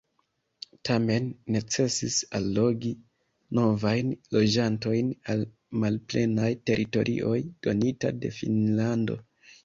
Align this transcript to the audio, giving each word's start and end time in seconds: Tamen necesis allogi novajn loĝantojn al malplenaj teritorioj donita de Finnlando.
Tamen 0.87 1.25
necesis 1.55 2.15
allogi 2.39 2.93
novajn 3.59 4.09
loĝantojn 4.35 5.11
al 5.33 5.43
malplenaj 5.83 6.49
teritorioj 6.71 7.35
donita 7.69 8.11
de 8.25 8.33
Finnlando. 8.39 9.19